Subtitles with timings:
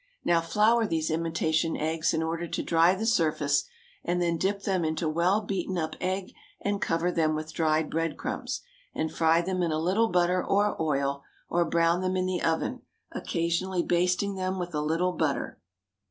[0.25, 3.65] Now flour these imitation eggs in order to dry the surface,
[4.03, 8.17] and then dip them into well beaten up egg and cover them with dried bread
[8.17, 8.61] crumbs,
[8.95, 12.81] and fry them in a little butter or oil, or brown them in the oven,
[13.11, 15.59] occasionally basting them with a little butter.